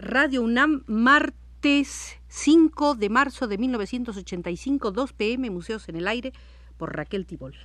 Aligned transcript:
Radio 0.00 0.42
UNAM, 0.42 0.84
martes 0.86 2.20
5 2.28 2.94
de 2.94 3.08
marzo 3.08 3.48
de 3.48 3.58
1985, 3.58 4.92
2 4.92 5.12
pm, 5.12 5.50
Museos 5.50 5.88
en 5.88 5.96
el 5.96 6.06
Aire, 6.06 6.32
por 6.76 6.94
Raquel 6.94 7.26
Tibol. 7.26 7.56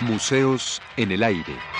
Museos 0.00 0.82
en 0.98 1.12
el 1.12 1.22
Aire. 1.22 1.73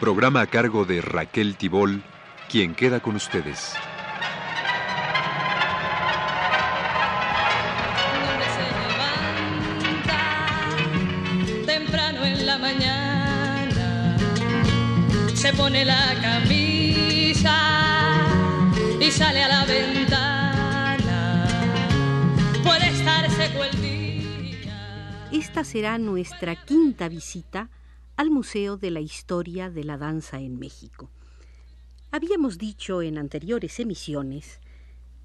Programa 0.00 0.42
a 0.42 0.46
cargo 0.46 0.84
de 0.84 1.00
Raquel 1.00 1.56
Tibol, 1.56 2.04
quien 2.48 2.76
queda 2.76 3.00
con 3.00 3.16
ustedes. 3.16 3.74
se 11.34 11.64
temprano 11.66 12.24
en 12.24 12.46
la 12.46 12.58
mañana, 12.58 14.16
se 15.34 15.52
pone 15.54 15.84
la 15.84 16.14
camisa 16.22 17.58
y 19.00 19.10
sale 19.10 19.42
a 19.42 19.48
la 19.48 19.64
ventana. 19.64 21.48
Puede 22.62 22.86
estar 22.90 23.28
seco 23.32 23.64
el 23.64 23.82
día. 23.82 25.28
Esta 25.32 25.64
será 25.64 25.98
nuestra 25.98 26.54
quinta 26.54 27.08
visita 27.08 27.68
al 28.18 28.32
Museo 28.32 28.76
de 28.76 28.90
la 28.90 28.98
Historia 28.98 29.70
de 29.70 29.84
la 29.84 29.96
Danza 29.96 30.40
en 30.40 30.58
México. 30.58 31.08
Habíamos 32.10 32.58
dicho 32.58 33.00
en 33.00 33.16
anteriores 33.16 33.78
emisiones 33.78 34.58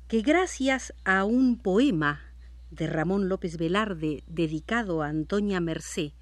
que 0.07 0.21
gracias 0.21 0.93
a 1.03 1.25
un 1.25 1.57
poema 1.57 2.21
de 2.69 2.85
Ramón 2.85 3.29
López 3.29 3.57
Velarde 3.57 4.23
dedicado 4.27 5.01
a 5.01 5.07
Antonia 5.07 5.59
Mercé, 5.59 6.13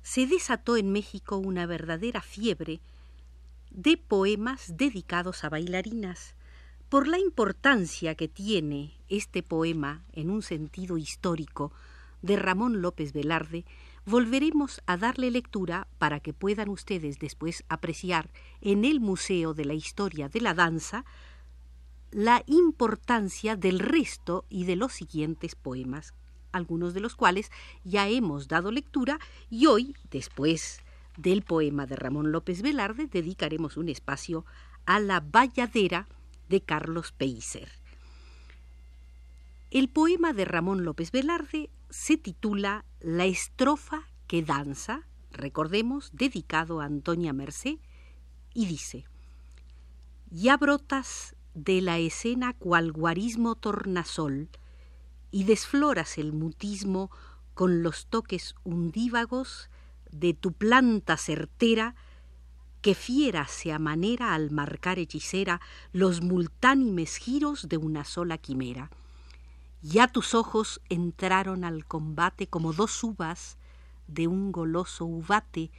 se 0.00 0.26
desató 0.26 0.78
en 0.78 0.92
México 0.92 1.36
una 1.36 1.66
verdadera 1.66 2.22
fiebre 2.22 2.80
de 3.70 3.98
poemas 3.98 4.78
dedicados 4.78 5.44
a 5.44 5.50
bailarinas, 5.50 6.36
por 6.88 7.06
la 7.06 7.18
importancia 7.18 8.14
que 8.14 8.28
tiene 8.28 8.94
este 9.10 9.42
poema 9.42 10.02
en 10.12 10.30
un 10.30 10.40
sentido 10.40 10.96
histórico 10.96 11.70
de 12.24 12.36
Ramón 12.36 12.80
López 12.80 13.12
Velarde, 13.12 13.66
volveremos 14.06 14.80
a 14.86 14.96
darle 14.96 15.30
lectura 15.30 15.88
para 15.98 16.20
que 16.20 16.32
puedan 16.32 16.70
ustedes 16.70 17.18
después 17.18 17.64
apreciar 17.68 18.30
en 18.62 18.86
el 18.86 18.98
Museo 18.98 19.52
de 19.52 19.66
la 19.66 19.74
Historia 19.74 20.30
de 20.30 20.40
la 20.40 20.54
Danza 20.54 21.04
la 22.10 22.42
importancia 22.46 23.56
del 23.56 23.78
resto 23.78 24.46
y 24.48 24.64
de 24.64 24.76
los 24.76 24.94
siguientes 24.94 25.54
poemas, 25.54 26.14
algunos 26.50 26.94
de 26.94 27.00
los 27.00 27.14
cuales 27.14 27.50
ya 27.84 28.08
hemos 28.08 28.48
dado 28.48 28.70
lectura 28.70 29.18
y 29.50 29.66
hoy, 29.66 29.94
después 30.10 30.80
del 31.18 31.42
poema 31.42 31.84
de 31.84 31.96
Ramón 31.96 32.32
López 32.32 32.62
Velarde, 32.62 33.06
dedicaremos 33.06 33.76
un 33.76 33.90
espacio 33.90 34.46
a 34.86 34.98
la 34.98 35.20
valladera 35.20 36.08
de 36.48 36.62
Carlos 36.62 37.12
Peiser. 37.12 37.68
El 39.70 39.88
poema 39.88 40.32
de 40.32 40.44
Ramón 40.46 40.84
López 40.84 41.10
Velarde 41.10 41.68
se 41.94 42.18
titula 42.18 42.84
La 42.98 43.24
estrofa 43.24 44.08
que 44.26 44.42
danza, 44.42 45.06
recordemos, 45.30 46.10
dedicado 46.12 46.80
a 46.80 46.86
Antonia 46.86 47.32
Mercé, 47.32 47.78
y 48.52 48.66
dice, 48.66 49.04
Ya 50.28 50.56
brotas 50.56 51.36
de 51.54 51.80
la 51.80 51.98
escena 51.98 52.52
cual 52.52 52.90
guarismo 52.90 53.54
tornasol, 53.54 54.50
y 55.30 55.44
desfloras 55.44 56.18
el 56.18 56.32
mutismo 56.32 57.12
con 57.54 57.84
los 57.84 58.08
toques 58.08 58.56
undívagos 58.64 59.70
de 60.10 60.34
tu 60.34 60.52
planta 60.52 61.16
certera, 61.16 61.94
que 62.82 62.96
fiera 62.96 63.46
se 63.46 63.72
amanera 63.72 64.34
al 64.34 64.50
marcar 64.50 64.98
hechicera 64.98 65.60
los 65.92 66.22
multánimes 66.22 67.16
giros 67.18 67.68
de 67.68 67.76
una 67.76 68.04
sola 68.04 68.36
quimera. 68.36 68.90
Ya 69.86 70.08
tus 70.08 70.34
ojos 70.34 70.80
entraron 70.88 71.62
al 71.62 71.84
combate 71.84 72.46
como 72.46 72.72
dos 72.72 73.04
uvas 73.04 73.58
de 74.06 74.28
un 74.28 74.50
goloso 74.50 75.04
uvate, 75.04 75.70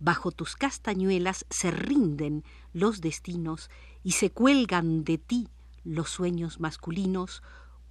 bajo 0.00 0.32
tus 0.32 0.56
castañuelas 0.56 1.46
se 1.48 1.70
rinden 1.70 2.42
los 2.72 3.00
destinos 3.00 3.70
y 4.02 4.12
se 4.12 4.30
cuelgan 4.30 5.04
de 5.04 5.18
ti 5.18 5.48
los 5.84 6.10
sueños 6.10 6.58
masculinos, 6.58 7.44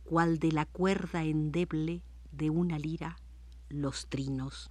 cual 0.03 0.37
de 0.37 0.51
la 0.51 0.65
cuerda 0.65 1.23
endeble 1.23 2.01
de 2.33 2.49
una 2.49 2.77
lira 2.77 3.17
los 3.69 4.07
trinos. 4.07 4.69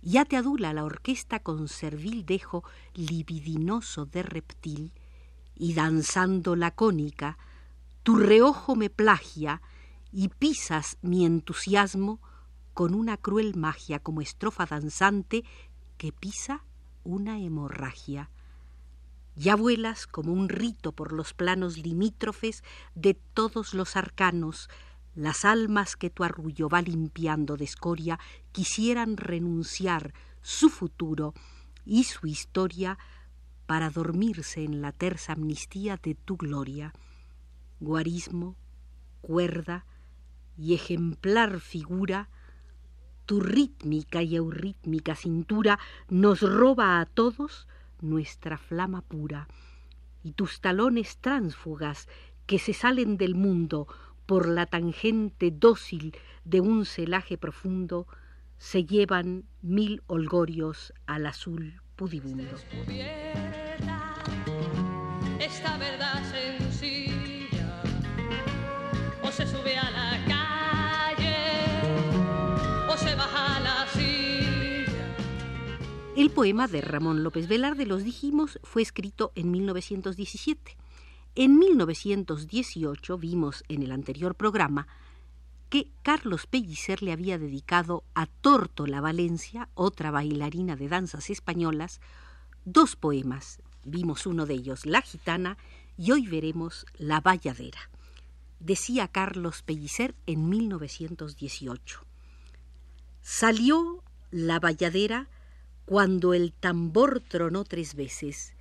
Ya 0.00 0.24
te 0.24 0.38
adula 0.38 0.72
la 0.72 0.84
orquesta 0.84 1.40
con 1.40 1.68
servil 1.68 2.24
dejo 2.24 2.64
libidinoso 2.94 4.06
de 4.06 4.22
reptil, 4.22 4.92
y 5.54 5.74
danzando 5.74 6.56
la 6.56 6.70
cónica, 6.70 7.36
tu 8.02 8.16
reojo 8.16 8.76
me 8.76 8.88
plagia 8.88 9.60
y 10.16 10.28
pisas 10.28 10.96
mi 11.02 11.26
entusiasmo 11.26 12.20
con 12.72 12.94
una 12.94 13.16
cruel 13.16 13.56
magia 13.56 13.98
como 13.98 14.20
estrofa 14.20 14.64
danzante 14.64 15.42
que 15.98 16.12
pisa 16.12 16.64
una 17.02 17.40
hemorragia. 17.40 18.30
Ya 19.34 19.56
vuelas 19.56 20.06
como 20.06 20.32
un 20.32 20.48
rito 20.48 20.92
por 20.92 21.12
los 21.12 21.34
planos 21.34 21.78
limítrofes 21.78 22.62
de 22.94 23.14
todos 23.14 23.74
los 23.74 23.96
arcanos, 23.96 24.70
las 25.16 25.44
almas 25.44 25.96
que 25.96 26.10
tu 26.10 26.22
arrullo 26.22 26.68
va 26.68 26.80
limpiando 26.80 27.56
de 27.56 27.64
escoria 27.64 28.20
quisieran 28.52 29.16
renunciar 29.16 30.14
su 30.42 30.68
futuro 30.68 31.34
y 31.84 32.04
su 32.04 32.28
historia 32.28 32.98
para 33.66 33.90
dormirse 33.90 34.62
en 34.62 34.80
la 34.80 34.92
tersa 34.92 35.32
amnistía 35.32 35.96
de 35.96 36.14
tu 36.14 36.36
gloria. 36.36 36.92
Guarismo, 37.80 38.54
cuerda 39.20 39.84
y 40.56 40.74
ejemplar 40.74 41.60
figura 41.60 42.28
tu 43.26 43.40
rítmica 43.40 44.22
y 44.22 44.36
eurítmica 44.36 45.14
cintura 45.14 45.78
nos 46.08 46.40
roba 46.42 47.00
a 47.00 47.06
todos 47.06 47.66
nuestra 48.00 48.58
flama 48.58 49.00
pura, 49.00 49.48
y 50.22 50.32
tus 50.32 50.60
talones 50.60 51.18
tránsfugas 51.18 52.08
que 52.46 52.58
se 52.58 52.74
salen 52.74 53.16
del 53.16 53.34
mundo 53.34 53.86
por 54.26 54.48
la 54.48 54.66
tangente 54.66 55.50
dócil 55.50 56.16
de 56.44 56.60
un 56.60 56.84
celaje 56.84 57.38
profundo, 57.38 58.06
se 58.58 58.84
llevan 58.84 59.44
mil 59.62 60.02
holgorios 60.06 60.92
al 61.06 61.26
azul 61.26 61.80
pudibundo. 61.96 62.56
El 76.24 76.30
poema 76.30 76.68
de 76.68 76.80
Ramón 76.80 77.22
López 77.22 77.48
Velarde, 77.48 77.84
los 77.84 78.02
dijimos, 78.02 78.58
fue 78.62 78.80
escrito 78.80 79.30
en 79.34 79.50
1917. 79.50 80.74
En 81.34 81.58
1918 81.58 83.18
vimos 83.18 83.62
en 83.68 83.82
el 83.82 83.92
anterior 83.92 84.34
programa 84.34 84.86
que 85.68 85.90
Carlos 86.02 86.46
Pellicer 86.46 87.02
le 87.02 87.12
había 87.12 87.36
dedicado 87.36 88.04
a 88.14 88.24
Tórtola 88.24 89.02
Valencia, 89.02 89.68
otra 89.74 90.10
bailarina 90.10 90.76
de 90.76 90.88
danzas 90.88 91.28
españolas, 91.28 92.00
dos 92.64 92.96
poemas. 92.96 93.58
Vimos 93.84 94.24
uno 94.24 94.46
de 94.46 94.54
ellos, 94.54 94.86
La 94.86 95.02
Gitana, 95.02 95.58
y 95.98 96.12
hoy 96.12 96.26
veremos 96.26 96.86
La 96.96 97.20
Valladera. 97.20 97.90
Decía 98.60 99.08
Carlos 99.08 99.60
Pellicer 99.60 100.14
en 100.24 100.48
1918. 100.48 102.00
Salió 103.20 104.02
la 104.30 104.58
valladera 104.58 105.28
cuando 105.84 106.34
el 106.34 106.52
tambor 106.52 107.20
tronó 107.20 107.64
tres 107.64 107.94
veces. 107.94 108.54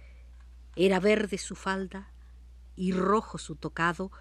Era 0.76 1.00
verde 1.00 1.38
su 1.38 1.56
falda 1.56 2.12
y 2.76 2.92
rojo 2.92 3.38
su 3.38 3.56
tocado, 3.56 4.12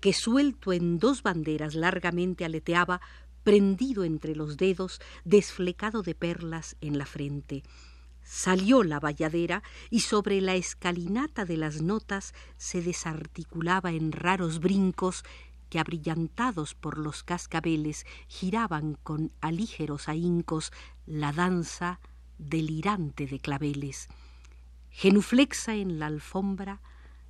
que 0.00 0.12
suelto 0.12 0.72
en 0.72 0.98
dos 0.98 1.22
banderas 1.22 1.74
largamente 1.74 2.44
aleteaba, 2.44 3.00
prendido 3.44 4.04
entre 4.04 4.34
los 4.34 4.56
dedos, 4.56 5.00
desflecado 5.24 6.02
de 6.02 6.14
perlas 6.14 6.76
en 6.80 6.98
la 6.98 7.06
frente. 7.06 7.62
Salió 8.24 8.82
la 8.84 9.00
valladera 9.00 9.62
y 9.90 10.00
sobre 10.00 10.40
la 10.40 10.54
escalinata 10.54 11.44
de 11.44 11.56
las 11.56 11.82
notas 11.82 12.34
se 12.56 12.80
desarticulaba 12.80 13.92
en 13.92 14.12
raros 14.12 14.60
brincos 14.60 15.24
que 15.68 15.78
abrillantados 15.78 16.74
por 16.74 16.98
los 16.98 17.24
cascabeles 17.24 18.06
giraban 18.28 18.94
con 19.02 19.32
alígeros 19.40 20.08
ahincos 20.08 20.72
la 21.06 21.32
danza 21.32 21.98
delirante 22.42 23.26
de 23.26 23.38
claveles. 23.38 24.08
genuflexa 24.90 25.74
en 25.74 25.98
la 25.98 26.06
alfombra, 26.06 26.80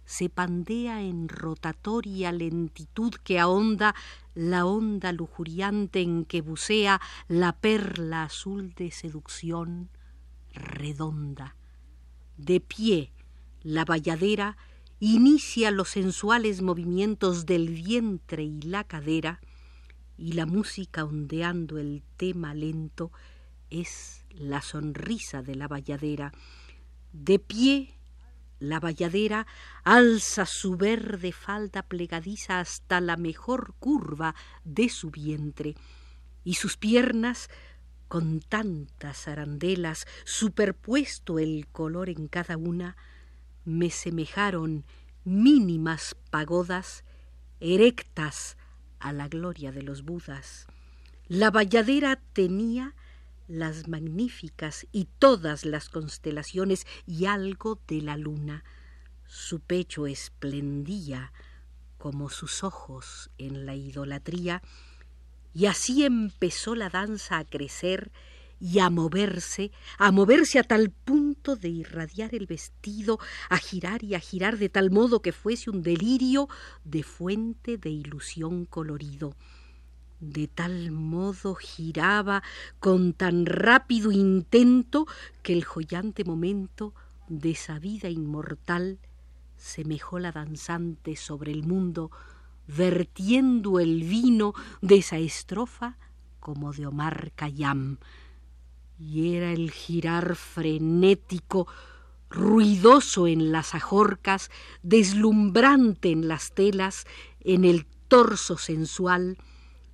se 0.05 0.29
pandea 0.29 1.01
en 1.03 1.29
rotatoria 1.29 2.33
lentitud 2.33 3.15
que 3.23 3.39
ahonda 3.39 3.95
la 4.35 4.67
onda 4.67 5.13
lujuriante 5.13 6.01
en 6.01 6.25
que 6.25 6.41
bucea 6.41 7.01
la 7.29 7.53
perla 7.53 8.25
azul 8.25 8.75
de 8.75 8.91
seducción 8.91 9.91
redonda. 10.53 11.57
De 12.37 12.61
pie, 12.61 13.13
la 13.63 13.85
valladera 13.85 14.57
inicia 14.99 15.71
los 15.71 15.91
sensuales 15.91 16.63
movimientos 16.63 17.47
del 17.47 17.69
vientre 17.69 18.43
y 18.43 18.61
la 18.63 18.85
cadera, 18.85 19.41
y 20.17 20.33
la 20.33 20.47
música 20.47 21.05
ondeando 21.05 21.79
el 21.79 22.03
tema 22.17 22.55
lento 22.55 23.11
es 23.73 24.25
la 24.31 24.61
sonrisa 24.63 25.43
de 25.43 25.55
la 25.55 25.69
valladera. 25.69 26.33
De 27.13 27.39
pie, 27.39 27.95
la 28.59 28.79
valladera 28.79 29.47
alza 29.83 30.47
su 30.47 30.77
verde 30.77 31.33
falda 31.33 31.83
plegadiza 31.83 32.61
hasta 32.61 33.01
la 33.01 33.17
mejor 33.17 33.75
curva 33.79 34.35
de 34.65 34.89
su 34.89 35.11
vientre, 35.11 35.75
y 36.45 36.55
sus 36.55 36.77
piernas, 36.77 37.51
con 38.09 38.41
tantas 38.41 39.27
arandelas, 39.27 40.07
superpuesto 40.25 41.39
el 41.39 41.67
color 41.69 42.09
en 42.09 42.29
cada 42.29 42.57
una, 42.57 42.97
me 43.65 43.91
semejaron 43.91 44.85
mínimas 45.25 46.17
pagodas 46.31 47.05
erectas 47.61 48.57
a 48.99 49.13
la 49.13 49.29
gloria 49.29 49.73
de 49.73 49.83
los 49.83 50.03
Budas. 50.03 50.67
La 51.29 51.51
valladera 51.51 52.21
tenía 52.33 52.95
las 53.53 53.87
magníficas 53.87 54.87
y 54.93 55.09
todas 55.19 55.67
las 55.67 55.91
constelaciones 55.91 56.87
y 57.07 57.27
algo 57.27 57.79
de 57.87 58.01
la 58.01 58.17
luna. 58.17 58.65
Su 59.27 59.61
pecho 59.61 60.07
esplendía 60.07 61.33
como 61.99 62.31
sus 62.31 62.65
ojos 62.65 63.31
en 63.37 63.67
la 63.67 63.77
idolatría, 63.77 64.63
y 65.55 65.67
así 65.67 66.05
empezó 66.05 66.75
la 66.75 66.89
danza 66.89 67.39
a 67.39 67.45
crecer 67.45 68.11
y 68.59 68.79
a 68.79 68.89
moverse, 68.89 69.71
a 69.99 70.11
moverse 70.13 70.59
a 70.59 70.63
tal 70.63 70.91
punto 70.91 71.55
de 71.55 71.69
irradiar 71.69 72.35
el 72.35 72.47
vestido, 72.47 73.19
a 73.51 73.59
girar 73.59 74.03
y 74.03 74.15
a 74.15 74.21
girar 74.21 74.57
de 74.57 74.71
tal 74.71 74.91
modo 74.91 75.21
que 75.21 75.33
fuese 75.33 75.69
un 75.69 75.83
delirio 75.83 76.49
de 76.85 77.03
fuente 77.03 77.77
de 77.77 77.91
ilusión 77.91 78.65
colorido 78.65 79.37
de 80.23 80.47
tal 80.47 80.93
modo 80.93 81.57
giraba 81.57 82.45
con 82.79 83.13
tan 83.13 83.45
rápido 83.45 84.13
intento 84.13 85.07
que 85.43 85.53
el 85.53 85.65
joyante 85.65 86.25
momento 86.25 86.95
de 87.29 87.51
esa 87.51 87.81
vida 87.81 88.09
inmortal 88.09 89.01
semejó 89.57 90.21
la 90.21 90.31
danzante 90.31 91.17
sobre 91.17 91.51
el 91.51 91.65
mundo, 91.65 92.13
vertiendo 92.69 93.81
el 93.81 94.05
vino 94.05 94.55
de 94.81 94.99
esa 94.99 95.19
estrofa 95.19 95.99
como 96.39 96.73
de 96.73 96.87
Omar 96.87 97.33
Khayyam. 97.35 97.99
Y 98.99 99.35
era 99.35 99.53
el 99.53 99.73
girar 99.73 100.37
frenético, 100.37 101.67
ruidoso 102.31 103.27
en 103.27 103.51
las 103.51 103.75
ajorcas, 103.75 104.51
deslumbrante 104.83 106.13
en 106.13 106.29
las 106.29 106.53
telas, 106.53 107.07
en 107.41 107.65
el 107.65 107.87
torso 108.07 108.57
sensual, 108.57 109.37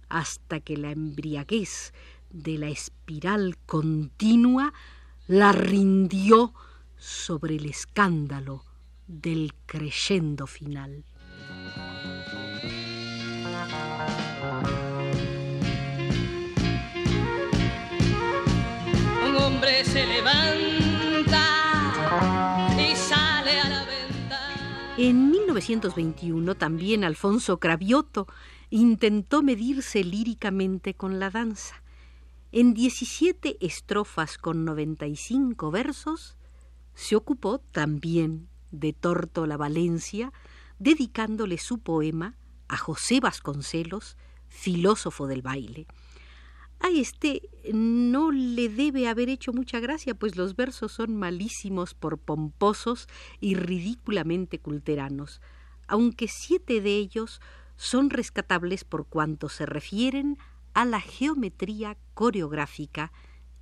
hasta 0.08 0.60
que 0.60 0.76
la 0.76 0.90
embriaguez 0.90 1.92
de 2.30 2.58
la 2.58 2.68
espiral 2.68 3.56
continua 3.66 4.72
la 5.26 5.52
rindió 5.52 6.54
sobre 6.96 7.56
el 7.56 7.66
escándalo 7.66 8.64
del 9.06 9.54
creyendo 9.66 10.46
final. 10.46 11.04
Un 19.26 19.36
hombre 19.36 19.84
se 19.84 20.06
levanta 20.06 21.44
y 22.78 22.96
sale 22.96 23.60
a 23.60 23.68
la 23.68 23.84
venta. 23.84 24.40
En 24.96 25.30
1921 25.30 26.54
también 26.54 27.04
Alfonso 27.04 27.58
Cravioto 27.58 28.26
intentó 28.70 29.42
medirse 29.42 30.04
líricamente 30.04 30.94
con 30.94 31.18
la 31.18 31.30
danza. 31.30 31.82
En 32.52 32.74
17 32.74 33.58
estrofas 33.60 34.38
con 34.38 34.64
95 34.64 35.70
versos, 35.70 36.36
se 36.94 37.14
ocupó 37.14 37.58
también 37.58 38.48
de 38.70 38.92
Tórtola 38.92 39.56
Valencia, 39.56 40.32
dedicándole 40.78 41.58
su 41.58 41.78
poema 41.78 42.36
a 42.68 42.76
José 42.76 43.20
Vasconcelos, 43.20 44.16
filósofo 44.48 45.26
del 45.26 45.42
baile. 45.42 45.86
A 46.80 46.88
este 46.90 47.48
no 47.72 48.30
le 48.30 48.68
debe 48.68 49.08
haber 49.08 49.28
hecho 49.28 49.52
mucha 49.52 49.80
gracia, 49.80 50.14
pues 50.14 50.36
los 50.36 50.54
versos 50.54 50.92
son 50.92 51.16
malísimos 51.16 51.94
por 51.94 52.18
pomposos 52.18 53.08
y 53.40 53.54
ridículamente 53.54 54.60
culteranos, 54.60 55.40
aunque 55.88 56.28
siete 56.28 56.80
de 56.80 56.96
ellos 56.96 57.40
son 57.78 58.10
rescatables 58.10 58.84
por 58.84 59.06
cuanto 59.06 59.48
se 59.48 59.64
refieren 59.64 60.36
a 60.74 60.84
la 60.84 61.00
geometría 61.00 61.96
coreográfica 62.12 63.12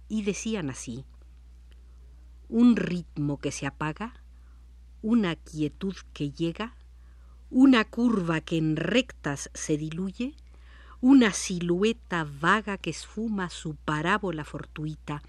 y 0.08 0.22
decían 0.22 0.70
así 0.70 1.04
un 2.48 2.76
ritmo 2.76 3.38
que 3.38 3.52
se 3.52 3.66
apaga, 3.66 4.22
una 5.02 5.36
quietud 5.36 5.94
que 6.12 6.30
llega, 6.30 6.76
una 7.50 7.84
curva 7.84 8.40
que 8.40 8.56
en 8.56 8.76
rectas 8.76 9.50
se 9.52 9.76
diluye, 9.76 10.34
una 11.00 11.32
silueta 11.32 12.26
vaga 12.40 12.78
que 12.78 12.90
esfuma 12.90 13.50
su 13.50 13.74
parábola 13.74 14.44
fortuita, 14.44 15.22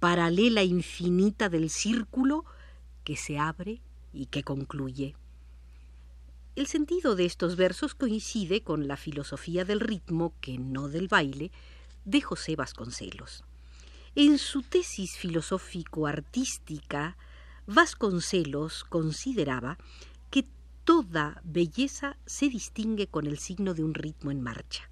paralela 0.00 0.64
infinita 0.64 1.48
del 1.48 1.70
círculo 1.70 2.44
que 3.04 3.16
se 3.16 3.38
abre 3.38 3.80
y 4.12 4.26
que 4.26 4.42
concluye. 4.42 5.14
El 6.54 6.66
sentido 6.66 7.16
de 7.16 7.24
estos 7.24 7.56
versos 7.56 7.94
coincide 7.94 8.62
con 8.62 8.86
la 8.86 8.98
filosofía 8.98 9.64
del 9.64 9.80
ritmo, 9.80 10.34
que 10.42 10.58
no 10.58 10.90
del 10.90 11.08
baile, 11.08 11.50
de 12.04 12.20
José 12.20 12.56
Vasconcelos. 12.56 13.42
En 14.14 14.36
su 14.36 14.60
tesis 14.60 15.16
filosófico-artística, 15.16 17.16
Vasconcelos 17.66 18.84
consideraba 18.84 19.78
que 20.28 20.46
toda 20.84 21.40
belleza 21.42 22.18
se 22.26 22.50
distingue 22.50 23.06
con 23.06 23.26
el 23.26 23.38
signo 23.38 23.72
de 23.72 23.84
un 23.84 23.94
ritmo 23.94 24.30
en 24.30 24.42
marcha. 24.42 24.90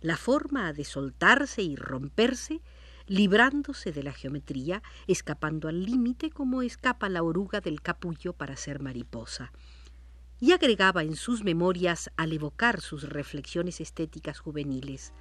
La 0.00 0.16
forma 0.16 0.72
de 0.72 0.84
soltarse 0.84 1.62
y 1.62 1.74
romperse, 1.74 2.60
librándose 3.08 3.90
de 3.90 4.04
la 4.04 4.12
geometría, 4.12 4.84
escapando 5.08 5.66
al 5.66 5.84
límite 5.84 6.30
como 6.30 6.62
escapa 6.62 7.08
la 7.08 7.24
oruga 7.24 7.60
del 7.60 7.82
capullo 7.82 8.34
para 8.34 8.56
ser 8.56 8.78
mariposa 8.78 9.50
y 10.40 10.52
agregaba 10.52 11.02
en 11.02 11.16
sus 11.16 11.44
memorias 11.44 12.10
al 12.16 12.32
evocar 12.32 12.80
sus 12.80 13.08
reflexiones 13.08 13.80
estéticas 13.80 14.38
juveniles. 14.38 15.12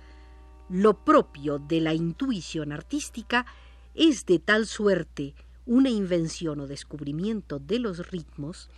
Lo 0.70 1.06
propio 1.06 1.60
de 1.60 1.82
la 1.82 1.94
intuición 1.94 2.72
artística 2.72 3.46
es 3.94 4.26
de 4.26 4.40
tal 4.40 4.66
suerte 4.66 5.36
una 5.66 5.90
invención 5.90 6.60
o 6.60 6.68
descubrimiento 6.68 7.60
de 7.60 7.80
los 7.80 8.12
ritmos 8.12 8.70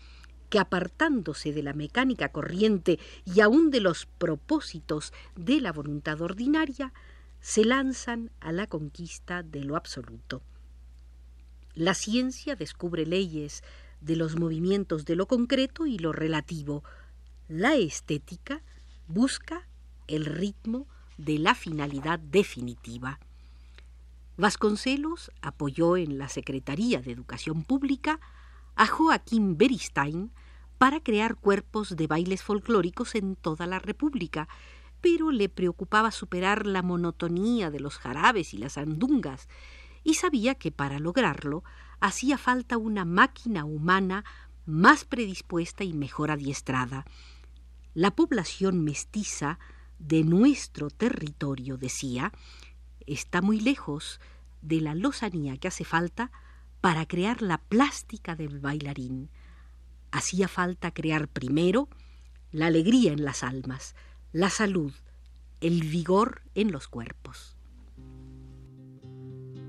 que 0.49 0.59
apartándose 0.59 1.51
de 1.51 1.63
la 1.63 1.73
mecánica 1.73 2.29
corriente 2.29 2.99
y 3.25 3.41
aun 3.41 3.69
de 3.69 3.81
los 3.81 4.05
propósitos 4.05 5.13
de 5.35 5.59
la 5.59 5.73
voluntad 5.73 6.21
ordinaria, 6.21 6.93
se 7.41 7.65
lanzan 7.65 8.31
a 8.39 8.51
la 8.51 8.67
conquista 8.67 9.43
de 9.43 9.63
lo 9.63 9.75
absoluto. 9.75 10.41
La 11.73 11.93
ciencia 11.93 12.55
descubre 12.55 13.05
leyes 13.05 13.63
de 14.01 14.15
los 14.15 14.37
movimientos 14.37 15.05
de 15.05 15.15
lo 15.15 15.27
concreto 15.27 15.85
y 15.85 15.97
lo 15.97 16.11
relativo. 16.11 16.83
La 17.47 17.75
estética 17.75 18.61
busca 19.07 19.67
el 20.07 20.25
ritmo 20.25 20.87
de 21.17 21.39
la 21.39 21.55
finalidad 21.55 22.19
definitiva. 22.19 23.19
Vasconcelos 24.37 25.31
apoyó 25.41 25.97
en 25.97 26.17
la 26.17 26.29
Secretaría 26.29 27.01
de 27.01 27.11
Educación 27.11 27.63
Pública 27.63 28.19
a 28.75 28.85
Joaquín 28.85 29.57
Beristain 29.57 30.31
para 30.77 30.99
crear 30.99 31.35
cuerpos 31.35 31.95
de 31.95 32.05
bailes 32.05 32.43
folclóricos 32.43 33.15
en 33.15 33.35
toda 33.35 33.65
la 33.65 33.79
República, 33.79 34.47
pero 35.01 35.31
le 35.31 35.49
preocupaba 35.49 36.11
superar 36.11 36.67
la 36.67 36.83
monotonía 36.83 37.71
de 37.71 37.79
los 37.79 37.97
jarabes 37.97 38.53
y 38.53 38.57
las 38.57 38.77
andungas, 38.77 39.47
y 40.07 40.13
sabía 40.13 40.55
que 40.55 40.71
para 40.71 40.99
lograrlo 40.99 41.65
hacía 41.99 42.37
falta 42.37 42.77
una 42.77 43.03
máquina 43.03 43.65
humana 43.65 44.23
más 44.65 45.03
predispuesta 45.03 45.83
y 45.83 45.91
mejor 45.91 46.31
adiestrada. 46.31 47.03
La 47.93 48.11
población 48.11 48.85
mestiza 48.85 49.59
de 49.99 50.23
nuestro 50.23 50.89
territorio, 50.89 51.75
decía, 51.75 52.31
está 53.05 53.41
muy 53.41 53.59
lejos 53.59 54.21
de 54.61 54.79
la 54.79 54.95
lozanía 54.95 55.57
que 55.57 55.67
hace 55.67 55.83
falta 55.83 56.31
para 56.79 57.05
crear 57.05 57.41
la 57.41 57.57
plástica 57.57 58.37
del 58.37 58.61
bailarín. 58.61 59.29
Hacía 60.11 60.47
falta 60.47 60.91
crear 60.91 61.27
primero 61.27 61.89
la 62.53 62.67
alegría 62.67 63.11
en 63.11 63.25
las 63.25 63.43
almas, 63.43 63.93
la 64.31 64.49
salud, 64.49 64.93
el 65.59 65.81
vigor 65.81 66.43
en 66.55 66.71
los 66.71 66.87
cuerpos. 66.87 67.56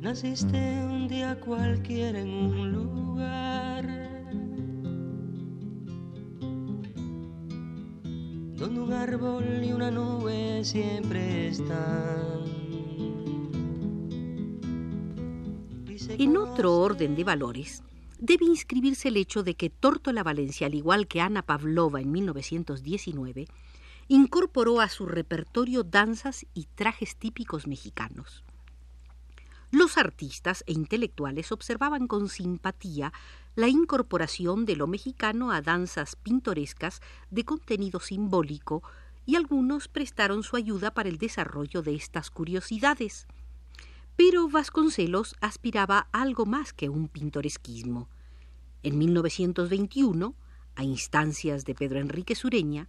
Naciste 0.01 0.57
un 0.85 1.09
día 1.09 1.41
cualquiera 1.41 2.21
en 2.21 2.29
un 2.29 2.73
lugar 2.73 3.85
donde 8.55 8.81
un 8.81 8.93
árbol 8.93 9.65
y 9.65 9.73
una 9.73 9.91
nube 9.91 10.65
siempre 10.65 11.49
están. 11.49 12.47
En 16.11 16.37
otro 16.37 16.79
orden 16.79 17.17
de 17.17 17.25
valores, 17.25 17.83
debe 18.21 18.45
inscribirse 18.45 19.09
el 19.09 19.17
hecho 19.17 19.43
de 19.43 19.55
que 19.57 19.69
Tórtola 19.69 20.23
Valencia, 20.23 20.69
al 20.69 20.75
igual 20.75 21.09
que 21.09 21.21
Ana 21.21 21.43
Pavlova 21.43 22.01
en 22.01 22.13
1919, 22.13 23.49
incorporó 24.07 24.81
a 24.81 24.89
su 24.89 25.07
repertorio 25.07 25.83
danzas 25.83 26.47
y 26.55 26.67
trajes 26.77 27.17
típicos 27.17 27.67
mexicanos. 27.67 28.45
Los 29.71 29.99
artistas 29.99 30.65
e 30.67 30.73
intelectuales 30.73 31.53
observaban 31.53 32.07
con 32.07 32.29
simpatía 32.29 33.13
la 33.55 33.69
incorporación 33.69 34.65
de 34.65 34.77
lo 34.77 34.87
mexicano 34.87 35.51
a 35.51 35.61
danzas 35.61 36.17
pintorescas 36.17 37.01
de 37.31 37.45
contenido 37.45 38.01
simbólico 38.01 38.83
y 39.27 39.37
algunos 39.37 39.89
prestaron 39.89 40.43
su 40.43 40.57
ayuda 40.57 40.93
para 40.93 41.11
el 41.11 41.19
desarrollo 41.19 41.83
de 41.83 41.95
estas 41.95 42.31
curiosidades. 42.31 43.27
Pero 44.17 44.49
Vasconcelos 44.49 45.37
aspiraba 45.43 46.09
a 46.13 46.23
algo 46.23 46.47
más 46.47 46.73
que 46.73 46.89
un 46.89 47.09
pintoresquismo. 47.09 48.09
En 48.83 48.97
1921, 48.97 50.35
a 50.77 50.83
instancias 50.83 51.67
de 51.67 51.75
Pedro 51.75 51.99
Enrique 51.99 52.35
Sureña, 52.35 52.89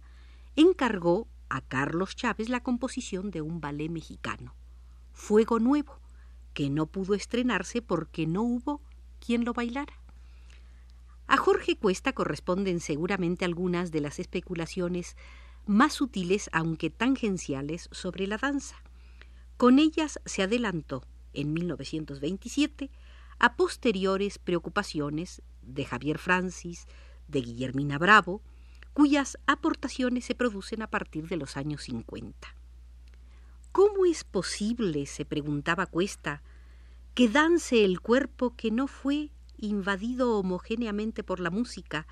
encargó 0.56 1.28
a 1.50 1.60
Carlos 1.60 2.16
Chávez 2.16 2.48
la 2.48 2.62
composición 2.62 3.30
de 3.30 3.42
un 3.42 3.60
ballet 3.60 3.90
mexicano, 3.90 4.54
Fuego 5.12 5.58
Nuevo, 5.58 5.98
que 6.54 6.70
no 6.70 6.86
pudo 6.86 7.14
estrenarse 7.14 7.82
porque 7.82 8.26
no 8.26 8.42
hubo 8.42 8.80
quien 9.18 9.44
lo 9.44 9.52
bailara. 9.52 9.94
A 11.26 11.36
Jorge 11.36 11.76
Cuesta 11.76 12.12
corresponden 12.12 12.80
seguramente 12.80 13.44
algunas 13.44 13.92
de 13.92 14.00
las 14.00 14.18
especulaciones 14.18 15.16
más 15.66 15.92
sutiles 15.92 16.50
aunque 16.52 16.90
tangenciales 16.90 17.88
sobre 17.92 18.26
la 18.26 18.36
danza. 18.36 18.82
Con 19.56 19.78
ellas 19.78 20.18
se 20.24 20.42
adelantó, 20.42 21.04
en 21.32 21.52
1927, 21.52 22.90
a 23.38 23.54
posteriores 23.56 24.38
preocupaciones 24.38 25.42
de 25.62 25.84
Javier 25.84 26.18
Francis, 26.18 26.86
de 27.28 27.42
Guillermina 27.42 27.98
Bravo, 27.98 28.42
cuyas 28.92 29.38
aportaciones 29.46 30.24
se 30.24 30.34
producen 30.34 30.82
a 30.82 30.88
partir 30.88 31.28
de 31.28 31.36
los 31.36 31.56
años 31.56 31.82
50. 31.84 32.59
¿Cómo 33.72 34.04
es 34.04 34.24
posible, 34.24 35.06
se 35.06 35.24
preguntaba 35.24 35.86
Cuesta, 35.86 36.42
que 37.14 37.28
dance 37.28 37.84
el 37.84 38.00
cuerpo 38.00 38.56
que 38.56 38.72
no 38.72 38.88
fue 38.88 39.30
invadido 39.58 40.36
homogéneamente 40.38 41.22
por 41.22 41.38
la 41.38 41.50
música, 41.50 42.08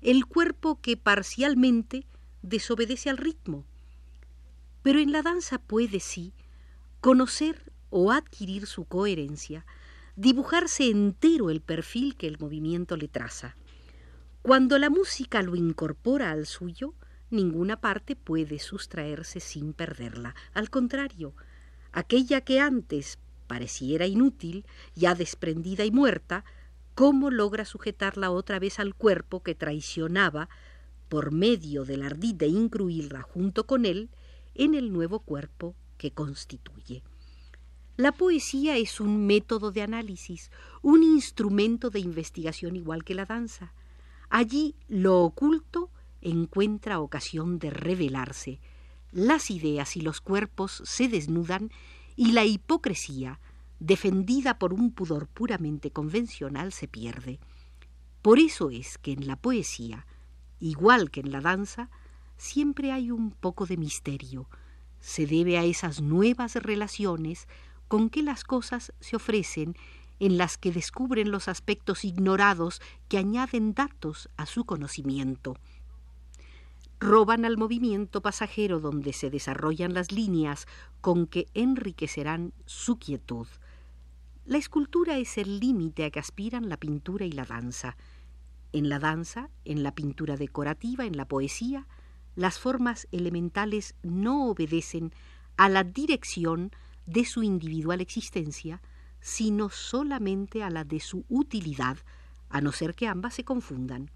el 0.00 0.24
cuerpo 0.24 0.80
que 0.80 0.96
parcialmente 0.96 2.06
desobedece 2.40 3.10
al 3.10 3.18
ritmo? 3.18 3.66
Pero 4.82 5.00
en 5.00 5.12
la 5.12 5.20
danza 5.20 5.58
puede, 5.58 6.00
sí, 6.00 6.32
conocer 7.02 7.72
o 7.90 8.10
adquirir 8.10 8.66
su 8.66 8.86
coherencia, 8.86 9.66
dibujarse 10.16 10.88
entero 10.88 11.50
el 11.50 11.60
perfil 11.60 12.16
que 12.16 12.26
el 12.26 12.38
movimiento 12.38 12.96
le 12.96 13.08
traza. 13.08 13.54
Cuando 14.40 14.78
la 14.78 14.88
música 14.88 15.42
lo 15.42 15.56
incorpora 15.56 16.30
al 16.30 16.46
suyo, 16.46 16.94
ninguna 17.32 17.80
parte 17.80 18.16
puede 18.16 18.58
sustraerse 18.58 19.40
sin 19.40 19.72
perderla. 19.72 20.34
Al 20.54 20.70
contrario, 20.70 21.34
aquella 21.92 22.42
que 22.42 22.60
antes 22.60 23.18
pareciera 23.46 24.06
inútil, 24.06 24.64
ya 24.94 25.14
desprendida 25.14 25.84
y 25.84 25.90
muerta, 25.90 26.44
cómo 26.94 27.30
logra 27.30 27.64
sujetarla 27.64 28.30
otra 28.30 28.58
vez 28.58 28.78
al 28.78 28.94
cuerpo 28.94 29.42
que 29.42 29.54
traicionaba, 29.54 30.48
por 31.08 31.32
medio 31.32 31.84
del 31.84 32.02
ardid 32.02 32.34
de 32.36 32.46
incluirla 32.46 33.22
junto 33.22 33.66
con 33.66 33.84
él, 33.84 34.08
en 34.54 34.74
el 34.74 34.92
nuevo 34.92 35.20
cuerpo 35.20 35.74
que 35.98 36.10
constituye. 36.10 37.02
La 37.98 38.12
poesía 38.12 38.78
es 38.78 39.00
un 39.00 39.26
método 39.26 39.70
de 39.70 39.82
análisis, 39.82 40.50
un 40.80 41.02
instrumento 41.02 41.90
de 41.90 42.00
investigación 42.00 42.74
igual 42.74 43.04
que 43.04 43.14
la 43.14 43.26
danza. 43.26 43.74
Allí 44.30 44.74
lo 44.88 45.20
oculto 45.20 45.90
encuentra 46.22 47.00
ocasión 47.00 47.58
de 47.58 47.70
revelarse. 47.70 48.60
Las 49.10 49.50
ideas 49.50 49.96
y 49.96 50.00
los 50.00 50.20
cuerpos 50.20 50.82
se 50.86 51.08
desnudan 51.08 51.70
y 52.16 52.32
la 52.32 52.44
hipocresía, 52.44 53.40
defendida 53.78 54.58
por 54.58 54.72
un 54.72 54.92
pudor 54.92 55.26
puramente 55.26 55.90
convencional, 55.90 56.72
se 56.72 56.88
pierde. 56.88 57.38
Por 58.22 58.38
eso 58.38 58.70
es 58.70 58.96
que 58.98 59.12
en 59.12 59.26
la 59.26 59.36
poesía, 59.36 60.06
igual 60.60 61.10
que 61.10 61.20
en 61.20 61.32
la 61.32 61.40
danza, 61.40 61.90
siempre 62.36 62.92
hay 62.92 63.10
un 63.10 63.32
poco 63.32 63.66
de 63.66 63.76
misterio. 63.76 64.48
Se 65.00 65.26
debe 65.26 65.58
a 65.58 65.64
esas 65.64 66.00
nuevas 66.00 66.54
relaciones 66.56 67.48
con 67.88 68.08
que 68.08 68.22
las 68.22 68.44
cosas 68.44 68.92
se 69.00 69.16
ofrecen, 69.16 69.76
en 70.20 70.38
las 70.38 70.56
que 70.56 70.70
descubren 70.70 71.32
los 71.32 71.48
aspectos 71.48 72.04
ignorados 72.04 72.80
que 73.08 73.18
añaden 73.18 73.74
datos 73.74 74.28
a 74.36 74.46
su 74.46 74.64
conocimiento 74.64 75.56
roban 77.02 77.44
al 77.44 77.58
movimiento 77.58 78.22
pasajero 78.22 78.78
donde 78.78 79.12
se 79.12 79.28
desarrollan 79.28 79.92
las 79.92 80.12
líneas 80.12 80.68
con 81.00 81.26
que 81.26 81.48
enriquecerán 81.52 82.52
su 82.64 82.96
quietud. 82.98 83.48
La 84.44 84.58
escultura 84.58 85.18
es 85.18 85.36
el 85.36 85.58
límite 85.58 86.04
a 86.04 86.10
que 86.10 86.20
aspiran 86.20 86.68
la 86.68 86.76
pintura 86.76 87.26
y 87.26 87.32
la 87.32 87.44
danza. 87.44 87.96
En 88.72 88.88
la 88.88 89.00
danza, 89.00 89.50
en 89.64 89.82
la 89.82 89.96
pintura 89.96 90.36
decorativa, 90.36 91.04
en 91.04 91.16
la 91.16 91.26
poesía, 91.26 91.88
las 92.36 92.60
formas 92.60 93.08
elementales 93.10 93.96
no 94.04 94.48
obedecen 94.48 95.12
a 95.56 95.68
la 95.68 95.82
dirección 95.82 96.70
de 97.06 97.24
su 97.24 97.42
individual 97.42 98.00
existencia, 98.00 98.80
sino 99.20 99.70
solamente 99.70 100.62
a 100.62 100.70
la 100.70 100.84
de 100.84 101.00
su 101.00 101.24
utilidad, 101.28 101.98
a 102.48 102.60
no 102.60 102.70
ser 102.70 102.94
que 102.94 103.08
ambas 103.08 103.34
se 103.34 103.44
confundan 103.44 104.10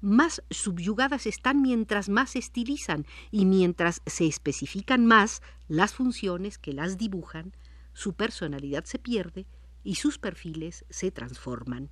más 0.00 0.42
subyugadas 0.50 1.26
están 1.26 1.62
mientras 1.62 2.08
más 2.08 2.30
se 2.30 2.38
estilizan 2.38 3.06
y 3.30 3.44
mientras 3.44 4.02
se 4.06 4.26
especifican 4.26 5.06
más 5.06 5.42
las 5.66 5.94
funciones 5.94 6.58
que 6.58 6.72
las 6.72 6.98
dibujan, 6.98 7.52
su 7.92 8.14
personalidad 8.14 8.84
se 8.84 8.98
pierde 8.98 9.46
y 9.82 9.96
sus 9.96 10.18
perfiles 10.18 10.84
se 10.90 11.10
transforman. 11.10 11.90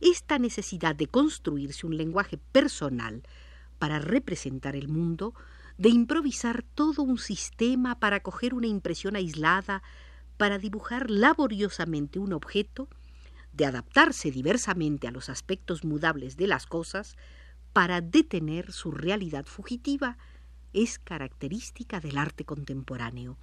Esta 0.00 0.38
necesidad 0.38 0.94
de 0.94 1.06
construirse 1.06 1.86
un 1.86 1.96
lenguaje 1.96 2.38
personal 2.38 3.22
para 3.78 3.98
representar 3.98 4.76
el 4.76 4.88
mundo, 4.88 5.34
de 5.76 5.88
improvisar 5.88 6.64
todo 6.74 7.02
un 7.02 7.18
sistema 7.18 8.00
para 8.00 8.20
coger 8.20 8.54
una 8.54 8.66
impresión 8.66 9.16
aislada, 9.16 9.82
para 10.36 10.58
dibujar 10.58 11.10
laboriosamente 11.10 12.18
un 12.18 12.32
objeto, 12.32 12.88
de 13.58 13.66
adaptarse 13.66 14.30
diversamente 14.30 15.08
a 15.08 15.10
los 15.10 15.28
aspectos 15.28 15.84
mudables 15.84 16.36
de 16.36 16.46
las 16.46 16.64
cosas 16.64 17.16
para 17.72 18.00
detener 18.00 18.72
su 18.72 18.92
realidad 18.92 19.46
fugitiva 19.46 20.16
es 20.72 21.00
característica 21.00 21.98
del 21.98 22.18
arte 22.18 22.44
contemporáneo. 22.44 23.36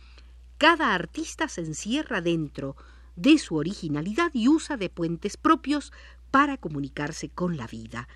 Cada 0.58 0.94
artista 0.94 1.50
se 1.50 1.62
encierra 1.62 2.22
dentro 2.22 2.78
de 3.18 3.38
su 3.38 3.58
originalidad 3.58 4.32
y 4.34 4.48
usa 4.48 4.78
de 4.78 4.90
puentes 4.90 5.36
propios 5.36 5.92
para 6.32 6.58
comunicarse 6.58 7.28
con 7.28 7.58
la 7.58 7.68
vida. 7.68 8.08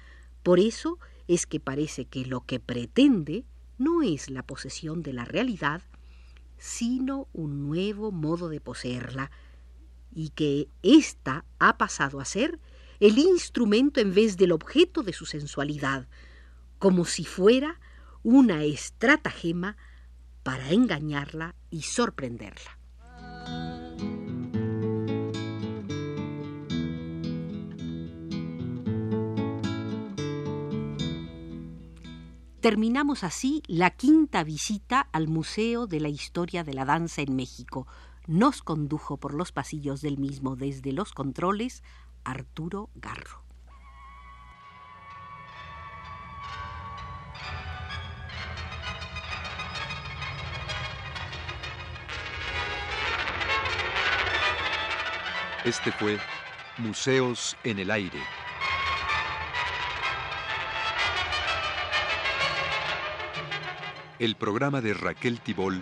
Por 0.41 0.62
eso 0.62 1.00
es 1.27 1.46
que 1.46 1.60
parece 1.60 2.06
que 2.06 2.25
lo 2.25 2.46
que 2.46 2.62
pretende 2.62 3.44
no 3.77 4.03
es 4.03 4.29
la 4.29 4.44
posesión 4.44 5.03
de 5.03 5.12
la 5.12 5.25
realidad, 5.25 5.82
sino 6.58 7.27
un 7.34 7.68
nuevo 7.68 8.13
modo 8.13 8.48
de 8.48 8.62
poseerla, 8.62 9.32
y 10.12 10.30
que 10.30 10.70
ésta 10.82 11.46
ha 11.60 11.78
pasado 11.78 12.20
a 12.20 12.25
ser 12.25 12.60
el 13.00 13.18
instrumento 13.18 14.00
en 14.00 14.13
vez 14.13 14.38
del 14.38 14.51
objeto 14.51 15.04
de 15.04 15.13
su 15.13 15.25
sensualidad, 15.25 16.08
como 16.80 17.06
si 17.06 17.24
fuera 17.24 17.80
una 18.24 18.63
estratagema 18.63 19.78
para 20.44 20.72
engañarla 20.72 21.56
y 21.70 21.84
sorprenderla. 21.84 22.78
Terminamos 32.62 33.24
así 33.24 33.63
la 33.68 33.92
quinta 33.92 34.44
visita 34.44 35.00
al 35.13 35.30
Museo 35.30 35.88
de 35.88 36.01
la 36.01 36.10
Historia 36.10 36.66
de 36.66 36.74
la 36.74 36.84
Danza 36.84 37.22
en 37.22 37.34
México. 37.34 37.88
Nos 38.29 38.62
condujo 38.62 39.17
por 39.17 39.33
los 39.33 39.51
pasillos 39.51 40.01
del 40.01 40.19
mismo 40.19 40.55
desde 40.55 40.93
los 40.93 41.13
controles 41.13 41.81
Arturo 42.24 42.91
Garro. 42.93 43.41
Este 55.65 55.91
fue 55.91 56.19
Museos 56.77 57.57
en 57.63 57.79
el 57.79 57.89
Aire. 57.89 58.19
El 64.19 64.36
programa 64.36 64.81
de 64.81 64.93
Raquel 64.93 65.39
Tibol 65.39 65.81